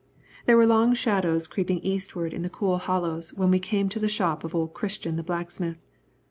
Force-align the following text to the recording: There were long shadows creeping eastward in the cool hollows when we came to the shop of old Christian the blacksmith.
There 0.47 0.57
were 0.57 0.65
long 0.65 0.95
shadows 0.95 1.45
creeping 1.45 1.77
eastward 1.83 2.33
in 2.33 2.41
the 2.41 2.49
cool 2.49 2.79
hollows 2.79 3.35
when 3.35 3.51
we 3.51 3.59
came 3.59 3.87
to 3.89 3.99
the 3.99 4.09
shop 4.09 4.43
of 4.43 4.55
old 4.55 4.73
Christian 4.73 5.15
the 5.15 5.21
blacksmith. 5.21 5.77